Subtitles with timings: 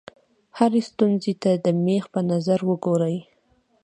[0.57, 3.17] هرې ستونزې ته د مېخ په نظر وګورئ.